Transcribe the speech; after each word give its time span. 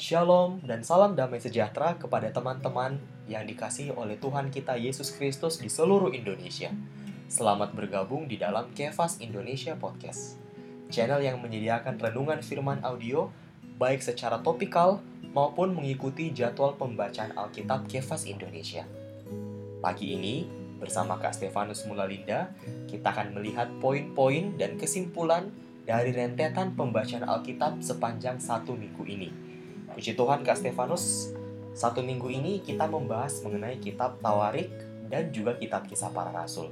Shalom 0.00 0.64
dan 0.64 0.80
salam 0.80 1.12
damai 1.12 1.44
sejahtera 1.44 1.92
kepada 2.00 2.32
teman-teman 2.32 2.96
yang 3.28 3.44
dikasihi 3.44 3.92
oleh 3.92 4.16
Tuhan 4.16 4.48
kita 4.48 4.72
Yesus 4.72 5.12
Kristus 5.12 5.60
di 5.60 5.68
seluruh 5.68 6.08
Indonesia. 6.16 6.72
Selamat 7.28 7.76
bergabung 7.76 8.24
di 8.24 8.40
dalam 8.40 8.72
Kefas 8.72 9.20
Indonesia 9.20 9.76
Podcast, 9.76 10.40
channel 10.88 11.20
yang 11.20 11.44
menyediakan 11.44 12.00
renungan 12.00 12.40
firman 12.40 12.80
audio 12.80 13.28
baik 13.76 14.00
secara 14.00 14.40
topikal 14.40 15.04
maupun 15.36 15.76
mengikuti 15.76 16.32
jadwal 16.32 16.80
pembacaan 16.80 17.36
Alkitab 17.36 17.84
Kefas 17.84 18.24
Indonesia. 18.24 18.88
Pagi 19.84 20.16
ini, 20.16 20.48
bersama 20.80 21.20
Kak 21.20 21.36
Stefanus 21.36 21.84
Mulalinda, 21.84 22.48
kita 22.88 23.12
akan 23.12 23.36
melihat 23.36 23.68
poin-poin 23.84 24.56
dan 24.56 24.80
kesimpulan 24.80 25.52
dari 25.84 26.16
rentetan 26.16 26.72
pembacaan 26.72 27.28
Alkitab 27.28 27.84
sepanjang 27.84 28.40
satu 28.40 28.72
minggu 28.72 29.04
ini 29.04 29.49
Puji 29.90 30.14
Tuhan 30.14 30.46
Kak 30.46 30.54
Stefanus, 30.54 31.34
satu 31.74 31.98
minggu 31.98 32.30
ini 32.30 32.62
kita 32.62 32.86
membahas 32.86 33.42
mengenai 33.42 33.82
kitab 33.82 34.22
Tawarik 34.22 34.70
dan 35.10 35.34
juga 35.34 35.58
kitab 35.58 35.90
kisah 35.90 36.14
para 36.14 36.30
rasul. 36.30 36.70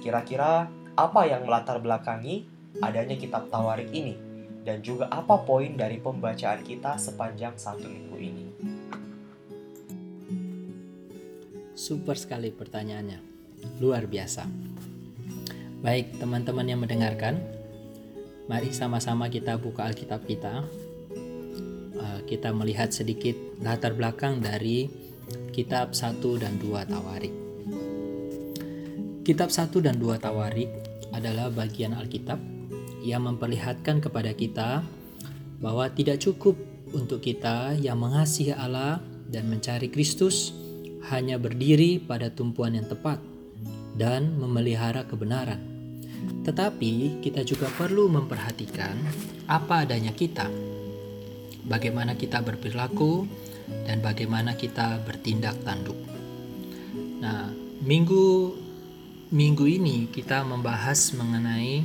Kira-kira 0.00 0.72
apa 0.96 1.20
yang 1.28 1.44
melatar 1.44 1.76
belakangi 1.84 2.48
adanya 2.80 3.16
kitab 3.20 3.52
Tawarik 3.52 3.92
ini? 3.92 4.16
Dan 4.66 4.82
juga 4.82 5.06
apa 5.12 5.46
poin 5.46 5.78
dari 5.78 6.02
pembacaan 6.02 6.64
kita 6.66 6.98
sepanjang 6.98 7.54
satu 7.54 7.86
minggu 7.86 8.16
ini? 8.18 8.46
Super 11.76 12.18
sekali 12.18 12.50
pertanyaannya, 12.50 13.20
luar 13.78 14.08
biasa. 14.10 14.48
Baik 15.84 16.18
teman-teman 16.18 16.66
yang 16.66 16.82
mendengarkan, 16.82 17.38
mari 18.50 18.74
sama-sama 18.74 19.30
kita 19.30 19.54
buka 19.54 19.86
Alkitab 19.86 20.26
kita 20.26 20.66
kita 22.26 22.50
melihat 22.50 22.90
sedikit 22.90 23.34
latar 23.62 23.94
belakang 23.94 24.42
dari 24.42 24.90
kitab 25.54 25.94
1 25.94 26.20
dan 26.42 26.58
2 26.58 26.90
Tawarik. 26.90 27.34
Kitab 29.26 29.50
1 29.50 29.72
dan 29.82 29.96
2 29.98 30.22
Tawarik 30.22 30.70
adalah 31.10 31.50
bagian 31.50 31.96
Alkitab 31.96 32.38
yang 33.02 33.26
memperlihatkan 33.26 34.02
kepada 34.02 34.34
kita 34.34 34.82
bahwa 35.62 35.88
tidak 35.90 36.20
cukup 36.22 36.58
untuk 36.92 37.24
kita 37.24 37.74
yang 37.78 37.98
mengasihi 37.98 38.54
Allah 38.54 39.02
dan 39.26 39.50
mencari 39.50 39.90
Kristus 39.90 40.54
hanya 41.10 41.38
berdiri 41.38 42.02
pada 42.02 42.30
tumpuan 42.30 42.74
yang 42.74 42.86
tepat 42.86 43.18
dan 43.96 44.36
memelihara 44.36 45.06
kebenaran. 45.06 45.58
Tetapi 46.42 47.22
kita 47.22 47.42
juga 47.42 47.70
perlu 47.74 48.10
memperhatikan 48.10 48.94
apa 49.46 49.86
adanya 49.86 50.10
kita 50.14 50.75
bagaimana 51.66 52.14
kita 52.14 52.40
berperilaku, 52.40 53.26
dan 53.86 53.98
bagaimana 54.02 54.54
kita 54.54 55.02
bertindak 55.02 55.58
tanduk. 55.66 55.98
Nah, 57.18 57.50
minggu 57.82 58.54
minggu 59.34 59.66
ini 59.66 60.06
kita 60.06 60.46
membahas 60.46 61.14
mengenai 61.18 61.82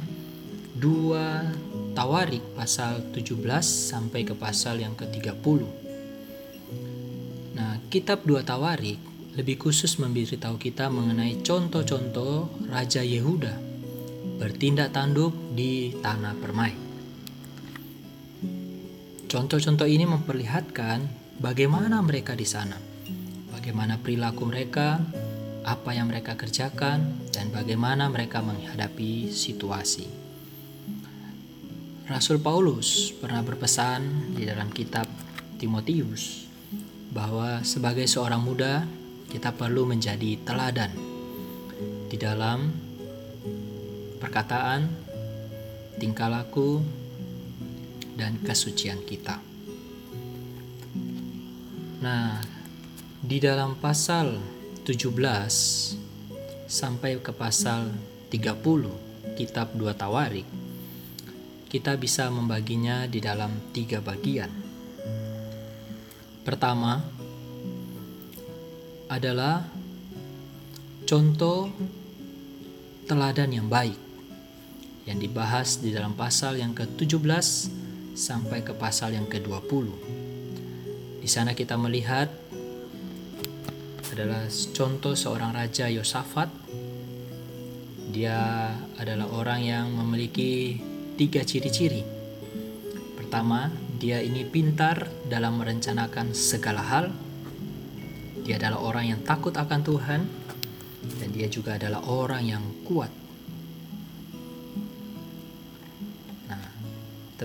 dua 0.78 1.50
Tawarik 1.92 2.56
pasal 2.56 3.12
17 3.12 3.44
sampai 3.68 4.24
ke 4.24 4.32
pasal 4.32 4.80
yang 4.80 4.96
ke-30. 4.96 5.60
Nah, 7.58 7.84
kitab 7.92 8.24
dua 8.24 8.48
Tawarik 8.48 8.96
lebih 9.36 9.60
khusus 9.60 10.00
memberitahu 10.00 10.56
kita 10.56 10.88
mengenai 10.88 11.44
contoh-contoh 11.44 12.48
Raja 12.72 13.04
Yehuda 13.04 13.60
bertindak 14.40 14.96
tanduk 14.96 15.36
di 15.52 15.92
tanah 16.00 16.34
permai. 16.40 16.91
Contoh-contoh 19.32 19.88
ini 19.88 20.04
memperlihatkan 20.04 21.08
bagaimana 21.40 22.04
mereka 22.04 22.36
di 22.36 22.44
sana, 22.44 22.76
bagaimana 23.56 23.96
perilaku 23.96 24.44
mereka, 24.44 25.00
apa 25.64 25.96
yang 25.96 26.12
mereka 26.12 26.36
kerjakan, 26.36 27.32
dan 27.32 27.48
bagaimana 27.48 28.12
mereka 28.12 28.44
menghadapi 28.44 29.32
situasi. 29.32 30.04
Rasul 32.12 32.44
Paulus 32.44 33.16
pernah 33.16 33.40
berpesan 33.40 34.36
di 34.36 34.44
dalam 34.44 34.68
kitab 34.68 35.08
Timotius 35.56 36.52
bahwa 37.16 37.64
sebagai 37.64 38.12
seorang 38.12 38.44
muda 38.44 38.84
kita 39.32 39.56
perlu 39.56 39.88
menjadi 39.88 40.44
teladan 40.44 40.92
di 42.12 42.20
dalam 42.20 42.68
perkataan, 44.20 44.92
tingkah 45.96 46.28
laku, 46.28 46.84
dan 48.16 48.40
kesucian 48.44 49.02
kita. 49.04 49.40
Nah, 52.02 52.42
di 53.22 53.38
dalam 53.38 53.78
pasal 53.78 54.42
17 54.82 55.14
sampai 56.66 57.22
ke 57.22 57.30
pasal 57.30 57.94
30 58.34 59.38
kitab 59.38 59.78
dua 59.78 59.94
Tawarik, 59.94 60.48
kita 61.70 61.96
bisa 61.96 62.28
membaginya 62.34 63.06
di 63.06 63.22
dalam 63.22 63.72
tiga 63.72 64.02
bagian. 64.02 64.50
Pertama 66.42 66.98
adalah 69.06 69.62
contoh 71.06 71.70
teladan 73.06 73.52
yang 73.54 73.68
baik 73.70 74.00
yang 75.06 75.22
dibahas 75.22 75.84
di 75.84 75.94
dalam 75.94 76.18
pasal 76.18 76.58
yang 76.58 76.74
ke-17 76.74 77.91
sampai 78.22 78.62
ke 78.62 78.78
pasal 78.78 79.18
yang 79.18 79.26
ke-20. 79.26 79.90
Di 81.18 81.30
sana 81.30 81.58
kita 81.58 81.74
melihat 81.82 82.30
adalah 84.14 84.46
contoh 84.78 85.18
seorang 85.18 85.58
raja 85.58 85.90
Yosafat. 85.90 86.54
Dia 88.14 88.70
adalah 89.02 89.26
orang 89.34 89.66
yang 89.66 89.86
memiliki 89.98 90.78
tiga 91.18 91.42
ciri-ciri. 91.42 92.06
Pertama, 93.18 93.74
dia 93.98 94.22
ini 94.22 94.46
pintar 94.46 95.10
dalam 95.26 95.58
merencanakan 95.58 96.38
segala 96.38 96.84
hal. 96.86 97.06
Dia 98.46 98.62
adalah 98.62 98.84
orang 98.84 99.16
yang 99.16 99.22
takut 99.26 99.56
akan 99.56 99.82
Tuhan 99.82 100.22
dan 101.18 101.30
dia 101.34 101.48
juga 101.50 101.80
adalah 101.80 102.04
orang 102.06 102.44
yang 102.46 102.64
kuat 102.84 103.21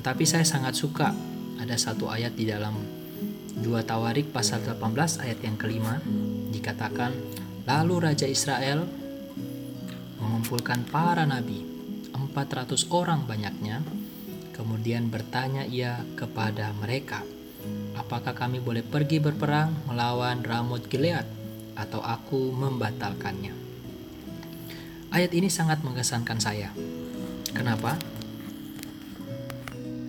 Tetapi 0.07 0.23
saya 0.23 0.47
sangat 0.47 0.79
suka. 0.79 1.11
Ada 1.59 1.75
satu 1.75 2.07
ayat 2.07 2.39
di 2.39 2.47
dalam 2.47 2.79
dua 3.59 3.83
Tawarik 3.83 4.31
pasal 4.31 4.63
18 4.63 4.87
ayat 5.19 5.43
yang 5.43 5.59
kelima. 5.59 5.99
Dikatakan 6.55 7.11
lalu 7.67 8.07
Raja 8.07 8.31
Israel 8.31 8.87
mengumpulkan 10.23 10.87
para 10.87 11.27
nabi 11.27 11.59
400 12.15 12.87
orang 12.95 13.27
banyaknya 13.27 13.83
kemudian 14.55 15.11
bertanya 15.11 15.67
ia 15.67 15.99
kepada 16.15 16.71
mereka 16.79 17.27
apakah 17.99 18.31
kami 18.31 18.63
boleh 18.63 18.87
pergi 18.87 19.19
berperang 19.19 19.91
melawan 19.91 20.47
Ramot 20.47 20.87
Gilead 20.87 21.27
atau 21.75 21.99
aku 21.99 22.55
membatalkannya 22.55 23.67
Ayat 25.11 25.33
ini 25.33 25.49
sangat 25.49 25.81
mengesankan 25.81 26.37
saya. 26.37 26.77
Kenapa? 27.57 27.97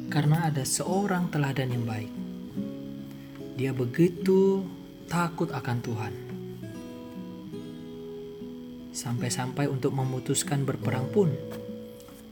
Karena 0.07 0.47
ada 0.47 0.63
seorang 0.63 1.28
teladan 1.28 1.75
yang 1.75 1.84
baik. 1.84 2.12
Dia 3.59 3.75
begitu 3.75 4.63
takut 5.12 5.51
akan 5.51 5.78
Tuhan. 5.84 6.13
Sampai-sampai 8.95 9.69
untuk 9.69 9.94
memutuskan 9.94 10.63
berperang 10.66 11.12
pun, 11.12 11.29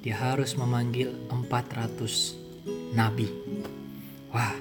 dia 0.01 0.17
harus 0.17 0.55
memanggil 0.57 1.13
400 1.29 2.95
nabi. 2.95 3.29
Wah, 4.31 4.55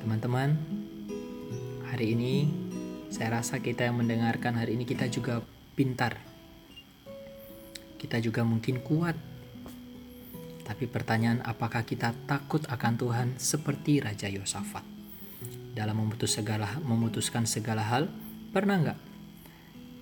teman-teman, 0.00 0.56
hari 1.90 2.16
ini 2.16 2.48
saya 3.12 3.42
rasa 3.42 3.60
kita 3.60 3.84
yang 3.84 4.00
mendengarkan 4.00 4.56
hari 4.56 4.78
ini 4.78 4.88
kita 4.88 5.10
juga 5.10 5.44
pintar. 5.76 6.16
Kita 8.00 8.18
juga 8.18 8.42
mungkin 8.42 8.80
kuat 8.80 9.31
tapi 10.72 10.88
pertanyaan 10.88 11.44
apakah 11.44 11.84
kita 11.84 12.16
takut 12.24 12.64
akan 12.64 12.96
Tuhan 12.96 13.28
seperti 13.36 14.00
Raja 14.00 14.32
Yosafat? 14.32 14.80
Dalam 15.76 16.00
memutus 16.00 16.32
segala, 16.32 16.80
memutuskan 16.80 17.44
segala 17.44 17.84
hal, 17.84 18.08
pernah 18.56 18.80
nggak 18.80 19.00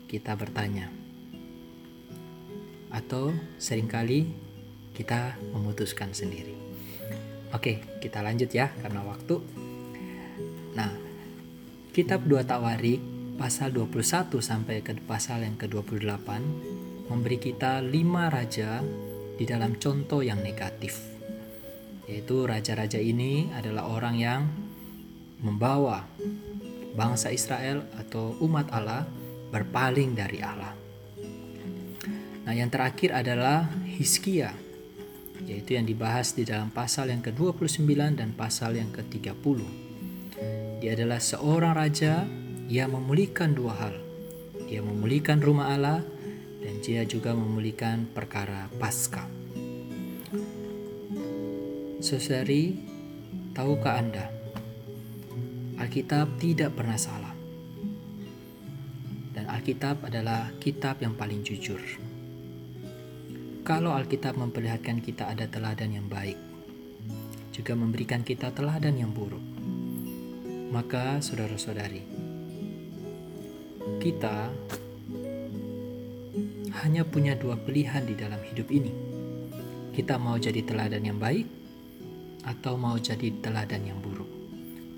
kita 0.06 0.38
bertanya? 0.38 0.86
Atau 2.94 3.34
sering 3.58 3.90
kali 3.90 4.30
kita 4.94 5.34
memutuskan 5.50 6.14
sendiri. 6.14 6.54
Oke, 7.50 7.98
kita 7.98 8.22
lanjut 8.22 8.54
ya 8.54 8.70
karena 8.78 9.02
waktu. 9.02 9.42
Nah, 10.78 10.94
kitab 11.90 12.30
2 12.30 12.46
Tawarik 12.46 13.02
pasal 13.34 13.74
21 13.74 14.38
sampai 14.38 14.86
ke 14.86 14.94
pasal 15.02 15.42
yang 15.42 15.58
ke-28 15.58 16.30
memberi 17.10 17.42
kita 17.42 17.82
lima 17.82 18.30
raja 18.30 18.78
di 19.40 19.48
dalam 19.48 19.80
contoh 19.80 20.20
yang 20.20 20.44
negatif, 20.44 21.00
yaitu 22.04 22.44
raja-raja 22.44 23.00
ini 23.00 23.48
adalah 23.56 23.88
orang 23.88 24.20
yang 24.20 24.44
membawa 25.40 26.04
bangsa 26.92 27.32
Israel 27.32 27.88
atau 27.96 28.36
umat 28.44 28.68
Allah 28.68 29.08
berpaling 29.48 30.12
dari 30.12 30.44
Allah. 30.44 30.76
Nah, 32.44 32.52
yang 32.52 32.68
terakhir 32.68 33.16
adalah 33.16 33.64
Hiskia, 33.88 34.52
yaitu 35.48 35.80
yang 35.80 35.88
dibahas 35.88 36.36
di 36.36 36.44
dalam 36.44 36.68
pasal 36.68 37.08
yang 37.08 37.24
ke-29 37.24 37.88
dan 38.20 38.36
pasal 38.36 38.76
yang 38.76 38.92
ke-30. 38.92 39.64
Dia 40.84 40.92
adalah 40.92 41.16
seorang 41.16 41.80
raja 41.80 42.28
yang 42.68 42.92
memulihkan 42.92 43.56
dua 43.56 43.72
hal. 43.72 43.96
Dia 44.68 44.84
memulihkan 44.84 45.40
rumah 45.40 45.72
Allah 45.72 46.04
dia 46.80 47.04
juga 47.04 47.36
memulihkan 47.36 48.08
perkara 48.08 48.72
Paskah. 48.80 49.28
Saudari, 52.00 52.72
tahukah 53.52 54.00
Anda? 54.00 54.26
Alkitab 55.76 56.40
tidak 56.40 56.72
pernah 56.72 56.96
salah. 56.96 57.36
Dan 59.36 59.44
Alkitab 59.52 60.08
adalah 60.08 60.48
kitab 60.56 61.04
yang 61.04 61.12
paling 61.12 61.44
jujur. 61.44 61.80
Kalau 63.60 63.92
Alkitab 63.92 64.40
memperlihatkan 64.40 65.04
kita 65.04 65.28
ada 65.28 65.44
teladan 65.44 65.92
yang 65.92 66.08
baik, 66.08 66.40
juga 67.52 67.76
memberikan 67.76 68.24
kita 68.24 68.56
teladan 68.56 68.96
yang 68.96 69.12
buruk, 69.12 69.44
maka 70.72 71.20
saudara-saudari, 71.20 72.00
kita 74.00 74.48
hanya 76.70 77.02
punya 77.02 77.34
dua 77.34 77.58
pilihan 77.58 78.06
di 78.06 78.14
dalam 78.14 78.38
hidup 78.46 78.70
ini. 78.70 78.92
Kita 79.90 80.16
mau 80.16 80.38
jadi 80.38 80.62
teladan 80.62 81.02
yang 81.02 81.18
baik 81.18 81.46
atau 82.46 82.78
mau 82.78 82.96
jadi 82.96 83.34
teladan 83.42 83.82
yang 83.84 83.98
buruk. 83.98 84.28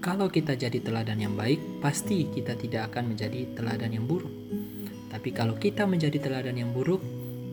Kalau 0.03 0.27
kita 0.29 0.59
jadi 0.59 0.83
teladan 0.83 1.19
yang 1.23 1.39
baik, 1.39 1.79
pasti 1.79 2.27
kita 2.27 2.59
tidak 2.59 2.91
akan 2.91 3.15
menjadi 3.15 3.55
teladan 3.55 3.95
yang 3.95 4.05
buruk. 4.05 4.31
Tapi 5.09 5.31
kalau 5.31 5.55
kita 5.55 5.87
menjadi 5.87 6.19
teladan 6.19 6.59
yang 6.59 6.75
buruk, 6.75 6.99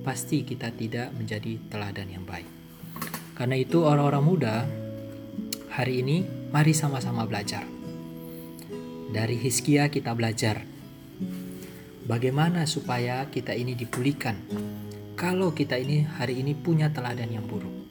pasti 0.01 0.41
kita 0.41 0.73
tidak 0.73 1.13
menjadi 1.13 1.61
teladan 1.69 2.09
yang 2.09 2.25
baik. 2.25 2.49
Karena 3.37 3.55
itu 3.55 3.85
orang-orang 3.85 4.23
muda 4.25 4.55
hari 5.71 6.01
ini 6.01 6.25
mari 6.49 6.73
sama-sama 6.73 7.23
belajar. 7.29 7.63
Dari 9.09 9.37
Hizkia 9.37 9.93
kita 9.93 10.13
belajar 10.17 10.65
Bagaimana 12.09 12.65
supaya 12.65 13.21
kita 13.29 13.53
ini 13.53 13.77
dipulihkan? 13.77 14.33
Kalau 15.13 15.53
kita 15.53 15.77
ini 15.77 16.01
hari 16.01 16.41
ini 16.41 16.57
punya 16.57 16.89
teladan 16.89 17.29
yang 17.29 17.45
buruk, 17.45 17.85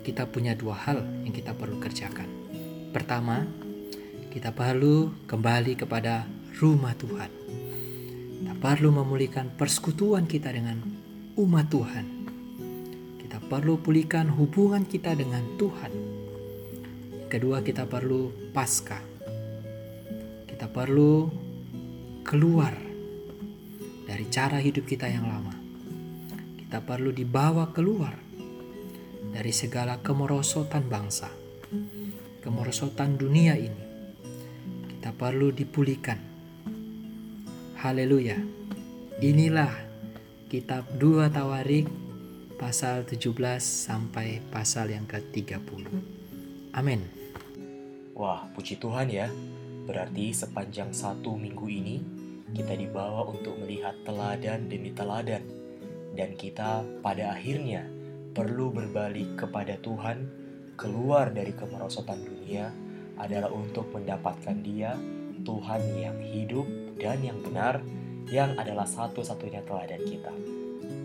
kita 0.00 0.24
punya 0.24 0.56
dua 0.56 0.72
hal 0.72 1.04
yang 1.28 1.34
kita 1.36 1.52
perlu 1.52 1.76
kerjakan. 1.76 2.24
Pertama, 2.88 3.44
kita 4.32 4.48
perlu 4.48 5.28
kembali 5.28 5.76
kepada 5.76 6.24
rumah 6.56 6.96
Tuhan. 6.96 7.28
Kita 8.40 8.56
perlu 8.56 8.88
memulihkan 9.04 9.52
persekutuan 9.60 10.24
kita 10.24 10.48
dengan 10.48 10.80
umat 11.36 11.68
Tuhan. 11.68 12.06
Kita 13.20 13.44
perlu 13.44 13.76
pulihkan 13.76 14.24
hubungan 14.32 14.88
kita 14.88 15.12
dengan 15.12 15.44
Tuhan. 15.60 15.92
Kedua, 17.28 17.60
kita 17.60 17.84
perlu 17.84 18.32
pasca. 18.56 19.04
Kita 20.48 20.64
perlu 20.64 21.28
keluar 22.24 22.83
dari 24.04 24.28
cara 24.28 24.60
hidup 24.60 24.84
kita 24.84 25.08
yang 25.08 25.24
lama. 25.24 25.56
Kita 26.60 26.84
perlu 26.84 27.10
dibawa 27.10 27.72
keluar 27.72 28.14
dari 29.32 29.50
segala 29.50 29.98
kemerosotan 30.04 30.84
bangsa, 30.86 31.32
kemerosotan 32.44 33.16
dunia 33.16 33.56
ini. 33.56 33.82
Kita 34.94 35.10
perlu 35.16 35.50
dipulihkan. 35.50 36.18
Haleluya. 37.80 38.40
Inilah 39.20 39.72
kitab 40.48 40.88
2 40.96 41.28
Tawarik 41.32 41.88
pasal 42.56 43.04
17 43.04 43.34
sampai 43.60 44.40
pasal 44.48 44.94
yang 44.94 45.04
ke-30. 45.04 45.84
Amin. 46.72 47.04
Wah, 48.14 48.46
puji 48.54 48.78
Tuhan 48.78 49.10
ya. 49.10 49.28
Berarti 49.84 50.32
sepanjang 50.32 50.94
satu 50.96 51.36
minggu 51.36 51.66
ini 51.68 52.23
kita 52.54 52.78
dibawa 52.78 53.26
untuk 53.26 53.58
melihat 53.58 53.98
teladan 54.06 54.70
demi 54.70 54.94
teladan, 54.94 55.42
dan 56.14 56.38
kita 56.38 56.86
pada 57.02 57.34
akhirnya 57.34 57.84
perlu 58.30 58.70
berbalik 58.70 59.34
kepada 59.34 59.74
Tuhan, 59.82 60.30
keluar 60.78 61.34
dari 61.34 61.50
kemerosotan 61.50 62.22
dunia 62.22 62.70
adalah 63.18 63.50
untuk 63.50 63.90
mendapatkan 63.94 64.58
Dia, 64.62 64.94
Tuhan 65.42 65.82
yang 65.98 66.18
hidup 66.22 66.66
dan 66.98 67.22
yang 67.22 67.38
benar, 67.42 67.82
yang 68.30 68.54
adalah 68.58 68.86
satu-satunya 68.86 69.62
teladan 69.66 70.02
kita. 70.02 70.32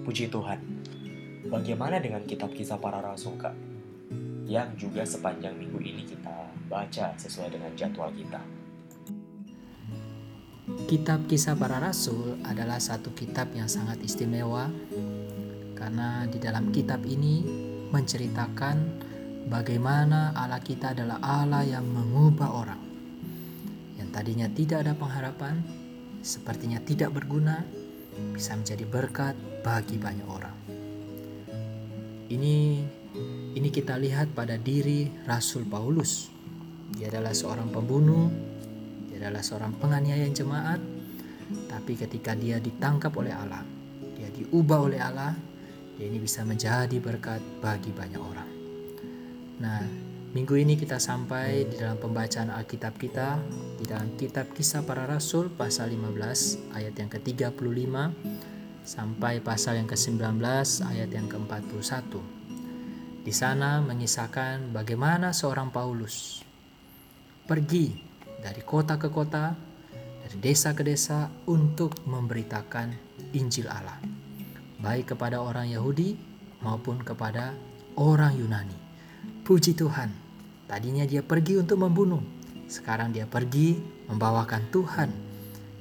Puji 0.05 0.29
Tuhan. 0.29 0.61
Bagaimana 1.49 1.97
dengan 1.97 2.25
kitab 2.29 2.53
kisah 2.53 2.77
para 2.77 3.01
rasul, 3.01 3.37
Kak? 3.37 3.53
Yang 4.49 4.89
juga 4.89 5.05
sepanjang 5.05 5.53
minggu 5.53 5.77
ini 5.81 6.05
kita 6.05 6.49
baca 6.69 7.13
sesuai 7.17 7.53
dengan 7.53 7.73
jadwal 7.77 8.09
kita. 8.13 8.58
Kitab 10.87 11.27
Kisah 11.27 11.59
Para 11.59 11.81
Rasul 11.81 12.39
adalah 12.47 12.79
satu 12.79 13.11
kitab 13.11 13.51
yang 13.51 13.67
sangat 13.67 13.99
istimewa 13.99 14.71
karena 15.75 16.23
di 16.29 16.39
dalam 16.39 16.71
kitab 16.71 17.03
ini 17.03 17.43
menceritakan 17.89 18.77
bagaimana 19.49 20.31
Allah 20.37 20.61
kita 20.61 20.95
adalah 20.95 21.19
Allah 21.19 21.65
yang 21.65 21.83
mengubah 21.83 22.49
orang. 22.53 22.81
Yang 23.97 24.09
tadinya 24.13 24.47
tidak 24.47 24.77
ada 24.87 24.93
pengharapan, 24.95 25.59
sepertinya 26.23 26.79
tidak 26.79 27.11
berguna, 27.11 27.65
bisa 28.31 28.55
menjadi 28.55 28.85
berkat 28.87 29.35
bagi 29.65 29.99
banyak 29.99 30.27
orang. 30.29 30.55
Ini 32.29 32.55
ini 33.57 33.69
kita 33.73 33.97
lihat 33.97 34.31
pada 34.37 34.55
diri 34.55 35.09
Rasul 35.25 35.65
Paulus. 35.65 36.29
Dia 36.93 37.09
adalah 37.09 37.33
seorang 37.33 37.73
pembunuh 37.73 38.48
adalah 39.19 39.43
seorang 39.43 39.75
penganiaya 39.75 40.31
jemaat, 40.31 40.79
tapi 41.67 41.99
ketika 41.99 42.31
dia 42.39 42.63
ditangkap 42.63 43.11
oleh 43.19 43.35
Allah, 43.35 43.67
dia 44.15 44.31
diubah 44.31 44.79
oleh 44.87 45.03
Allah, 45.03 45.35
dia 45.99 46.07
ini 46.07 46.23
bisa 46.23 46.47
menjadi 46.47 46.95
berkat 47.03 47.43
bagi 47.59 47.91
banyak 47.91 48.21
orang. 48.23 48.49
Nah, 49.59 49.83
minggu 50.31 50.55
ini 50.55 50.79
kita 50.79 50.95
sampai 50.95 51.67
di 51.67 51.75
dalam 51.75 51.99
pembacaan 51.99 52.47
Alkitab 52.47 52.95
kita, 52.95 53.35
di 53.75 53.83
dalam 53.83 54.15
kitab 54.15 54.55
kisah 54.55 54.87
para 54.87 55.03
rasul 55.03 55.51
pasal 55.51 55.91
15 55.91 56.71
ayat 56.79 56.95
yang 56.95 57.11
ke-35 57.11 57.91
sampai 58.87 59.43
pasal 59.43 59.83
yang 59.83 59.89
ke-19 59.91 60.39
ayat 60.87 61.09
yang 61.11 61.27
ke-41. 61.27 62.39
Di 63.19 63.33
sana 63.35 63.83
mengisahkan 63.83 64.71
bagaimana 64.71 65.35
seorang 65.35 65.69
Paulus 65.69 66.41
pergi 67.45 68.08
dari 68.39 68.63
kota 68.63 68.95
ke 68.95 69.11
kota, 69.11 69.53
dari 70.23 70.37
desa 70.39 70.71
ke 70.71 70.83
desa 70.83 71.27
untuk 71.47 71.95
memberitakan 72.07 72.95
Injil 73.35 73.67
Allah, 73.67 73.99
baik 74.79 75.13
kepada 75.15 75.43
orang 75.43 75.69
Yahudi 75.69 76.15
maupun 76.63 77.03
kepada 77.03 77.53
orang 77.99 78.35
Yunani. 78.39 78.77
Puji 79.43 79.75
Tuhan, 79.75 80.09
tadinya 80.69 81.03
dia 81.03 81.19
pergi 81.19 81.59
untuk 81.59 81.83
membunuh, 81.83 82.21
sekarang 82.69 83.11
dia 83.11 83.27
pergi 83.27 83.75
membawakan 84.07 84.63
Tuhan 84.71 85.09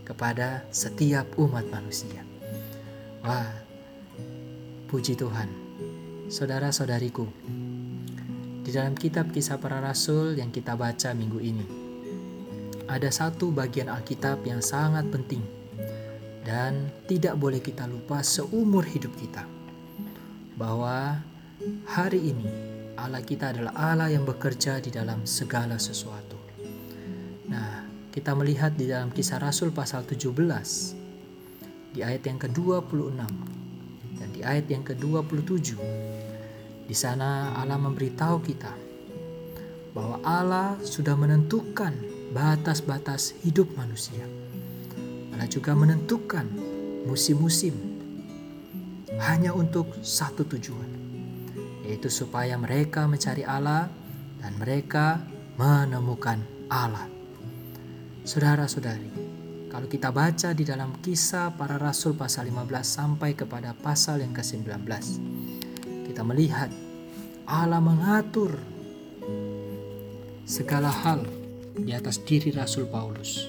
kepada 0.03 0.65
setiap 0.73 1.37
umat 1.37 1.69
manusia. 1.69 2.25
Wah, 3.21 3.53
puji 4.89 5.15
Tuhan, 5.15 5.49
saudara-saudariku. 6.33 7.29
Di 8.65 8.71
dalam 8.73 8.97
kitab 8.97 9.33
Kisah 9.33 9.57
Para 9.61 9.81
Rasul 9.81 10.37
yang 10.37 10.53
kita 10.53 10.77
baca 10.77 11.13
minggu 11.17 11.41
ini, 11.41 11.88
ada 12.89 13.13
satu 13.13 13.53
bagian 13.53 13.93
Alkitab 13.93 14.41
yang 14.49 14.65
sangat 14.65 15.05
penting 15.13 15.45
dan 16.49 16.89
tidak 17.05 17.37
boleh 17.37 17.61
kita 17.61 17.85
lupa 17.85 18.25
seumur 18.25 18.81
hidup 18.89 19.13
kita. 19.21 19.45
Bahwa 20.57 21.21
hari 21.85 22.33
ini 22.33 22.49
Allah 22.97 23.21
kita 23.21 23.53
adalah 23.53 23.77
Allah 23.77 24.09
yang 24.09 24.25
bekerja 24.25 24.81
di 24.81 24.89
dalam 24.89 25.29
segala 25.29 25.77
sesuatu. 25.77 26.41
Nah, 27.53 27.85
kita 28.09 28.33
melihat 28.33 28.75
di 28.75 28.89
dalam 28.89 29.13
kisah 29.13 29.39
Rasul 29.39 29.71
pasal 29.71 30.09
17 30.09 30.33
di 31.93 32.01
ayat 32.01 32.25
yang 32.25 32.41
ke-26 32.41 33.21
dan 34.17 34.29
di 34.33 34.41
ayat 34.41 34.67
yang 34.73 34.83
ke-27. 34.83 35.77
Di 36.89 36.97
sana 36.97 37.53
Allah 37.53 37.77
memberitahu 37.77 38.41
kita 38.41 38.73
bahwa 39.93 40.25
Allah 40.25 40.81
sudah 40.81 41.13
menentukan 41.13 42.18
batas-batas 42.33 43.37
hidup 43.45 43.73
manusia. 43.77 44.25
Allah 45.33 45.47
juga 45.47 45.73
menentukan 45.73 46.45
musim-musim 47.07 47.73
hanya 49.23 49.55
untuk 49.55 49.97
satu 50.03 50.45
tujuan, 50.45 50.91
yaitu 51.87 52.11
supaya 52.11 52.59
mereka 52.59 53.07
mencari 53.07 53.47
Allah 53.47 53.89
dan 54.43 54.53
mereka 54.59 55.23
menemukan 55.57 56.43
Allah. 56.69 57.07
Saudara-saudari, 58.27 59.11
kalau 59.73 59.89
kita 59.89 60.13
baca 60.13 60.53
di 60.53 60.67
dalam 60.67 60.99
kisah 61.01 61.55
para 61.57 61.79
rasul 61.81 62.19
pasal 62.19 62.51
15 62.51 62.83
sampai 62.83 63.33
kepada 63.33 63.73
pasal 63.73 64.21
yang 64.21 64.35
ke-19, 64.35 64.85
kita 66.11 66.23
melihat 66.27 66.69
Allah 67.49 67.81
mengatur 67.81 68.59
segala 70.45 70.93
hal 70.93 71.38
di 71.79 71.95
atas 71.95 72.19
diri 72.23 72.51
Rasul 72.51 72.91
Paulus. 72.91 73.47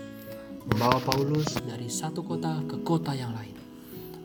Membawa 0.70 1.02
Paulus 1.02 1.58
dari 1.66 1.90
satu 1.90 2.22
kota 2.22 2.62
ke 2.70 2.82
kota 2.86 3.18
yang 3.18 3.34
lain. 3.34 3.58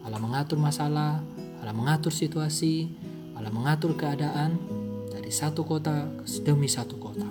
Allah 0.05 0.21
mengatur 0.21 0.61
masalah, 0.61 1.25
Allah 1.65 1.73
mengatur 1.73 2.13
situasi, 2.13 2.93
Allah 3.33 3.49
mengatur 3.49 3.97
keadaan 3.97 4.61
dari 5.09 5.33
satu 5.33 5.65
kota 5.65 6.05
demi 6.45 6.69
satu 6.69 7.01
kota. 7.01 7.25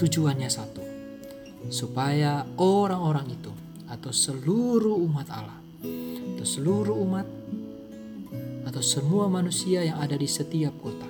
Tujuannya 0.00 0.48
satu, 0.48 0.80
supaya 1.68 2.48
orang-orang 2.56 3.36
itu 3.36 3.52
atau 3.90 4.14
seluruh 4.14 4.96
umat 5.10 5.28
Allah 5.28 5.60
atau 6.40 6.46
seluruh 6.46 6.96
umat 7.04 7.28
atau 8.64 8.80
semua 8.80 9.28
manusia 9.28 9.84
yang 9.84 10.00
ada 10.00 10.16
di 10.16 10.24
setiap 10.24 10.72
kota 10.80 11.04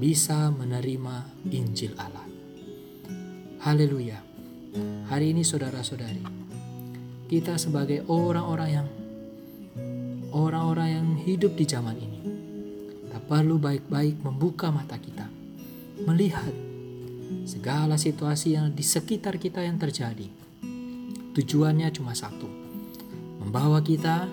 bisa 0.00 0.48
menerima 0.50 1.46
Injil 1.52 1.94
Allah. 2.00 2.29
Haleluya. 3.60 4.16
Hari 5.12 5.36
ini 5.36 5.44
saudara-saudari, 5.44 6.24
kita 7.28 7.60
sebagai 7.60 8.08
orang-orang 8.08 8.70
yang 8.72 8.88
orang-orang 10.32 10.88
yang 10.88 11.08
hidup 11.20 11.52
di 11.60 11.68
zaman 11.68 11.92
ini, 12.00 12.20
tak 13.12 13.20
perlu 13.28 13.60
baik-baik 13.60 14.16
membuka 14.24 14.72
mata 14.72 14.96
kita, 14.96 15.28
melihat 16.08 16.48
segala 17.44 18.00
situasi 18.00 18.56
yang 18.56 18.72
di 18.72 18.80
sekitar 18.80 19.36
kita 19.36 19.60
yang 19.60 19.76
terjadi. 19.76 20.24
Tujuannya 21.36 21.92
cuma 21.92 22.16
satu, 22.16 22.48
membawa 23.44 23.84
kita 23.84 24.24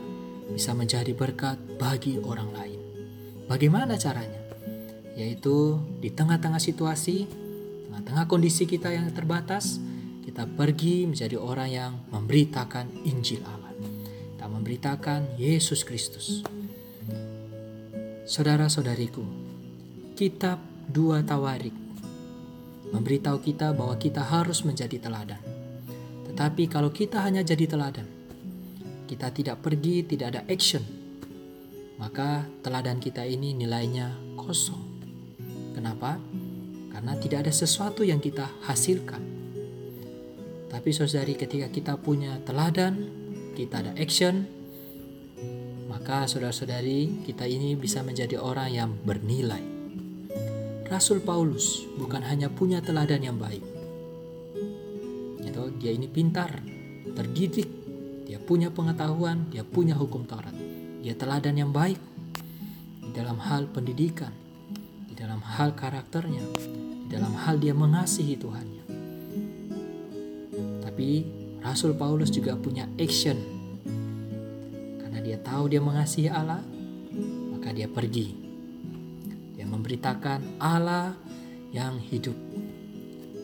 bisa 0.55 0.71
menjadi 0.71 1.11
berkat 1.11 1.59
bagi 1.75 2.15
orang 2.15 2.47
lain. 2.55 2.79
Bagaimana 3.51 3.99
caranya? 3.99 4.39
Yaitu 5.19 5.83
di 5.99 6.15
tengah-tengah 6.15 6.63
situasi 6.63 7.46
tengah 8.07 8.25
kondisi 8.25 8.63
kita 8.63 8.89
yang 8.89 9.11
terbatas, 9.11 9.83
kita 10.23 10.47
pergi 10.47 11.03
menjadi 11.07 11.35
orang 11.35 11.69
yang 11.69 11.91
memberitakan 12.09 13.03
Injil 13.03 13.43
Allah. 13.43 13.75
Kita 14.35 14.47
memberitakan 14.47 15.35
Yesus 15.35 15.83
Kristus. 15.83 16.41
Saudara-saudariku, 18.27 19.23
kitab 20.15 20.59
dua 20.87 21.23
Tawarik 21.23 21.75
memberitahu 22.91 23.43
kita 23.43 23.75
bahwa 23.75 23.99
kita 23.99 24.23
harus 24.23 24.63
menjadi 24.63 24.99
teladan. 24.99 25.39
Tetapi 26.31 26.71
kalau 26.71 26.91
kita 26.91 27.19
hanya 27.19 27.43
jadi 27.43 27.67
teladan, 27.67 28.07
kita 29.07 29.31
tidak 29.35 29.59
pergi, 29.59 30.07
tidak 30.07 30.35
ada 30.35 30.41
action, 30.47 30.83
maka 31.99 32.47
teladan 32.63 32.99
kita 32.99 33.27
ini 33.27 33.55
nilainya 33.55 34.15
kosong. 34.39 34.79
Kenapa? 35.75 36.19
Karena 36.97 37.13
tidak 37.21 37.45
ada 37.45 37.53
sesuatu 37.53 38.01
yang 38.01 38.17
kita 38.17 38.49
hasilkan. 38.65 39.21
Tapi 40.65 40.89
saudari 40.89 41.37
ketika 41.37 41.69
kita 41.69 41.93
punya 41.93 42.41
teladan, 42.41 43.05
kita 43.53 43.85
ada 43.85 43.93
action, 44.01 44.49
maka 45.85 46.25
saudara-saudari 46.25 47.21
kita 47.21 47.45
ini 47.45 47.77
bisa 47.77 48.01
menjadi 48.01 48.41
orang 48.41 48.69
yang 48.73 48.89
bernilai. 48.97 49.61
Rasul 50.89 51.21
Paulus 51.21 51.85
bukan 52.01 52.25
hanya 52.25 52.49
punya 52.49 52.81
teladan 52.81 53.21
yang 53.21 53.37
baik. 53.37 53.61
Itu 55.45 55.77
dia 55.77 55.93
ini 55.93 56.09
pintar, 56.09 56.65
terdidik, 57.13 57.69
dia 58.25 58.41
punya 58.41 58.73
pengetahuan, 58.73 59.53
dia 59.53 59.61
punya 59.61 59.93
hukum 59.93 60.25
Taurat. 60.25 60.57
Dia 61.05 61.13
teladan 61.13 61.61
yang 61.61 61.69
baik 61.69 62.01
di 63.05 63.13
dalam 63.13 63.37
hal 63.37 63.69
pendidikan, 63.69 64.33
di 65.05 65.13
dalam 65.13 65.45
hal 65.45 65.77
karakternya, 65.77 66.41
dalam 67.07 67.33
hal 67.33 67.55
dia 67.57 67.71
mengasihi 67.71 68.35
Tuhannya. 68.35 68.83
Tapi 70.83 71.07
Rasul 71.63 71.95
Paulus 71.95 72.31
juga 72.31 72.55
punya 72.59 72.87
action. 72.99 73.39
Karena 74.99 75.19
dia 75.23 75.39
tahu 75.39 75.71
dia 75.71 75.79
mengasihi 75.79 76.27
Allah, 76.27 76.59
maka 77.51 77.71
dia 77.71 77.87
pergi. 77.87 78.35
Dia 79.55 79.65
memberitakan 79.65 80.59
Allah 80.59 81.15
yang 81.71 81.99
hidup. 81.99 82.35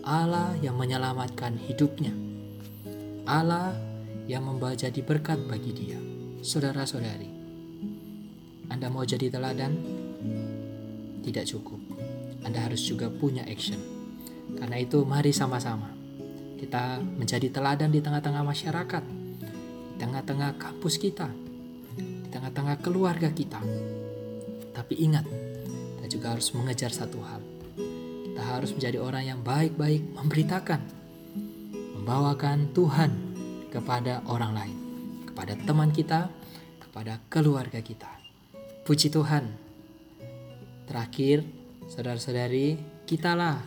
Allah 0.04 0.52
yang 0.60 0.76
menyelamatkan 0.76 1.56
hidupnya. 1.56 2.12
Allah 3.24 3.72
yang 4.28 4.44
membawa 4.44 4.76
jadi 4.76 5.00
berkat 5.00 5.40
bagi 5.48 5.72
dia. 5.72 6.00
Saudara-saudari, 6.44 7.32
Anda 8.68 8.92
mau 8.92 9.08
jadi 9.08 9.32
teladan? 9.32 9.80
Tidak 11.24 11.48
cukup 11.48 11.83
anda 12.44 12.60
harus 12.64 12.84
juga 12.84 13.08
punya 13.10 13.48
action. 13.48 13.80
Karena 14.60 14.78
itu 14.80 15.02
mari 15.08 15.34
sama-sama 15.34 16.04
kita 16.64 17.04
menjadi 17.04 17.52
teladan 17.52 17.92
di 17.92 18.00
tengah-tengah 18.00 18.40
masyarakat, 18.40 19.04
di 19.92 19.96
tengah-tengah 20.00 20.56
kampus 20.56 20.96
kita, 20.96 21.28
di 22.00 22.32
tengah-tengah 22.32 22.80
keluarga 22.80 23.28
kita. 23.36 23.60
Tapi 24.72 24.94
ingat, 25.04 25.28
kita 26.00 26.08
juga 26.08 26.32
harus 26.32 26.56
mengejar 26.56 26.96
satu 26.96 27.20
hal. 27.20 27.44
Kita 28.32 28.42
harus 28.48 28.72
menjadi 28.72 28.96
orang 29.04 29.24
yang 29.28 29.40
baik-baik 29.44 30.16
memberitakan, 30.16 30.82
membawakan 32.00 32.72
Tuhan 32.72 33.12
kepada 33.68 34.24
orang 34.32 34.56
lain, 34.56 34.78
kepada 35.28 35.60
teman 35.60 35.92
kita, 35.92 36.32
kepada 36.80 37.20
keluarga 37.28 37.84
kita. 37.84 38.08
Puji 38.88 39.12
Tuhan. 39.12 39.52
Terakhir, 40.88 41.44
Saudara-saudari, 41.94 42.74
kitalah 43.06 43.62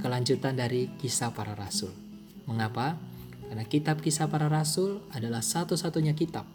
kelanjutan 0.00 0.56
dari 0.56 0.96
kisah 0.96 1.28
para 1.36 1.52
rasul. 1.52 1.92
Mengapa? 2.48 2.96
Karena 3.52 3.68
kitab 3.68 4.00
kisah 4.00 4.32
para 4.32 4.48
rasul 4.48 5.04
adalah 5.12 5.44
satu-satunya 5.44 6.16
kitab 6.16 6.48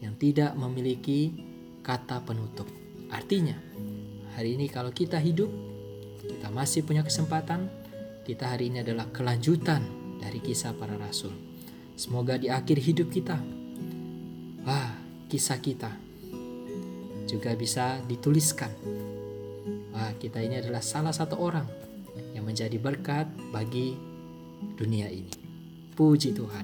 yang 0.00 0.16
tidak 0.16 0.56
memiliki 0.56 1.36
kata 1.84 2.24
penutup. 2.24 2.64
Artinya, 3.12 3.60
hari 4.40 4.56
ini 4.56 4.72
kalau 4.72 4.88
kita 4.88 5.20
hidup, 5.20 5.52
kita 6.24 6.48
masih 6.48 6.80
punya 6.80 7.04
kesempatan, 7.04 7.68
kita 8.24 8.48
hari 8.48 8.72
ini 8.72 8.80
adalah 8.80 9.04
kelanjutan 9.12 9.84
dari 10.16 10.40
kisah 10.40 10.72
para 10.72 10.96
rasul. 10.96 11.36
Semoga 11.92 12.40
di 12.40 12.48
akhir 12.48 12.80
hidup 12.80 13.12
kita, 13.12 13.36
wah, 14.64 14.96
kisah 15.28 15.60
kita 15.60 15.92
juga 17.28 17.52
bisa 17.52 18.00
dituliskan 18.08 18.72
Wah, 19.98 20.14
kita 20.14 20.38
ini 20.38 20.62
adalah 20.62 20.78
salah 20.78 21.10
satu 21.10 21.42
orang 21.42 21.66
yang 22.30 22.46
menjadi 22.46 22.78
berkat 22.78 23.26
bagi 23.50 23.98
dunia 24.78 25.10
ini. 25.10 25.34
Puji 25.98 26.38
Tuhan. 26.38 26.62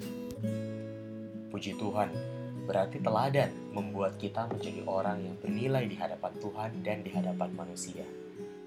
Puji 1.51 1.75
Tuhan, 1.75 2.15
berarti 2.63 3.03
teladan 3.03 3.51
membuat 3.75 4.23
kita 4.23 4.47
menjadi 4.47 4.87
orang 4.87 5.19
yang 5.19 5.35
bernilai 5.43 5.83
di 5.91 5.99
hadapan 5.99 6.33
Tuhan 6.39 6.71
dan 6.87 7.03
di 7.03 7.11
hadapan 7.11 7.51
manusia. 7.59 8.07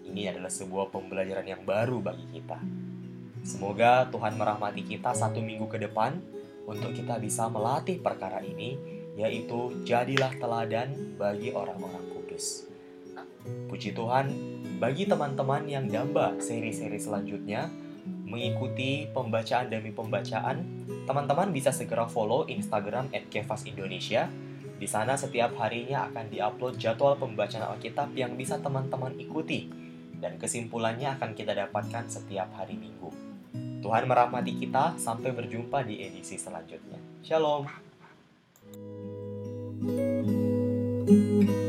Ini 0.04 0.36
adalah 0.36 0.52
sebuah 0.52 0.92
pembelajaran 0.92 1.48
yang 1.48 1.64
baru 1.64 2.04
bagi 2.04 2.28
kita. 2.36 2.60
Semoga 3.48 4.12
Tuhan 4.12 4.36
merahmati 4.36 4.84
kita 4.84 5.16
satu 5.16 5.40
minggu 5.40 5.72
ke 5.72 5.80
depan 5.80 6.20
untuk 6.68 6.92
kita 6.92 7.16
bisa 7.24 7.48
melatih 7.48 8.04
perkara 8.04 8.44
ini, 8.44 8.76
yaitu 9.16 9.80
jadilah 9.88 10.36
teladan 10.36 11.16
bagi 11.16 11.56
orang-orang 11.56 12.04
kudus. 12.12 12.68
Puji 13.68 13.92
Tuhan, 13.92 14.32
bagi 14.77 15.10
teman-teman 15.10 15.66
yang 15.66 15.89
damba 15.89 16.38
seri-seri 16.38 17.01
selanjutnya, 17.01 17.68
mengikuti 18.27 19.08
pembacaan 19.10 19.72
demi 19.72 19.89
pembacaan, 19.92 20.63
teman-teman 21.08 21.50
bisa 21.56 21.72
segera 21.72 22.06
follow 22.06 22.46
Instagram 22.46 23.10
at 23.16 23.27
Kefas 23.32 23.66
Indonesia. 23.66 24.27
Di 24.77 24.86
sana 24.86 25.18
setiap 25.18 25.58
harinya 25.58 26.06
akan 26.12 26.30
diupload 26.30 26.77
jadwal 26.77 27.18
pembacaan 27.18 27.66
Alkitab 27.74 28.13
yang 28.13 28.38
bisa 28.38 28.62
teman-teman 28.62 29.18
ikuti 29.18 29.66
dan 30.22 30.38
kesimpulannya 30.38 31.18
akan 31.18 31.34
kita 31.34 31.58
dapatkan 31.58 32.06
setiap 32.06 32.54
hari 32.54 32.77
Minggu. 32.77 33.10
Tuhan 33.82 34.06
merahmati 34.06 34.54
kita 34.58 34.98
sampai 34.98 35.34
berjumpa 35.34 35.82
di 35.86 36.01
edisi 36.06 36.38
selanjutnya. 36.38 37.01
Shalom. 37.25 37.66
thank 41.08 41.50
you 41.50 41.67